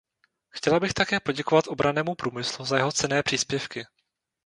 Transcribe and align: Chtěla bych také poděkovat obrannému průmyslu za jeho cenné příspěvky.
Chtěla 0.49 0.79
bych 0.79 0.93
také 0.93 1.19
poděkovat 1.19 1.67
obrannému 1.67 2.15
průmyslu 2.15 2.65
za 2.65 2.77
jeho 2.77 2.91
cenné 2.91 3.23
příspěvky. 3.23 3.85